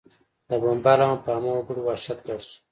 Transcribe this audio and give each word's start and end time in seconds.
د 0.49 0.51
بمبار 0.61 0.99
له 0.99 1.03
امله 1.05 1.21
په 1.23 1.29
عامه 1.33 1.51
وګړو 1.55 1.81
وحشت 1.87 2.19
ګډ 2.27 2.39
شو 2.47 2.57